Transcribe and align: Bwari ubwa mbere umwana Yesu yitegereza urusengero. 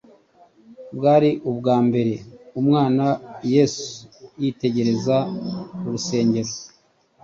Bwari 0.95 1.29
ubwa 1.49 1.75
mbere 1.87 2.13
umwana 2.59 3.05
Yesu 3.53 3.87
yitegereza 4.41 5.17
urusengero. 5.87 6.51